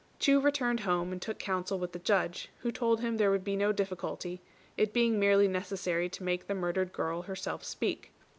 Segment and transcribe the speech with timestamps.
[0.17, 3.55] Chu returned home and took counsel with the Judge, who told him there would be
[3.55, 4.41] no difficulty,
[4.75, 8.11] it being merely necessary to make the murdered girl herself speak.